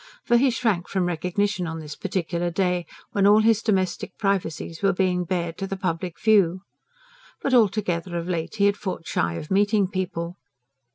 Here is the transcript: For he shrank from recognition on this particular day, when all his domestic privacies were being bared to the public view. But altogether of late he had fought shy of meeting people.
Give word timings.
For 0.25 0.35
he 0.37 0.49
shrank 0.49 0.87
from 0.87 1.05
recognition 1.05 1.67
on 1.67 1.79
this 1.79 1.95
particular 1.95 2.49
day, 2.49 2.87
when 3.11 3.27
all 3.27 3.41
his 3.41 3.61
domestic 3.61 4.17
privacies 4.17 4.81
were 4.81 4.93
being 4.93 5.25
bared 5.25 5.59
to 5.59 5.67
the 5.67 5.77
public 5.77 6.19
view. 6.19 6.61
But 7.43 7.53
altogether 7.53 8.17
of 8.17 8.27
late 8.27 8.55
he 8.55 8.65
had 8.65 8.77
fought 8.77 9.05
shy 9.05 9.35
of 9.35 9.51
meeting 9.51 9.87
people. 9.87 10.37